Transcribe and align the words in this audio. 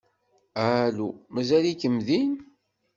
Alu? 0.79 1.07
Mazal-iken 1.33 1.95
din? 2.07 2.31